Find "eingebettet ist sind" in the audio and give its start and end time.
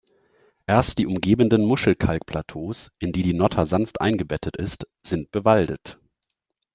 4.01-5.29